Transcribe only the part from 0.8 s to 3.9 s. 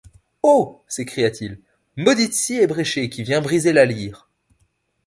s’écria-t-il, maudite scie ébréchée, qui vient briser la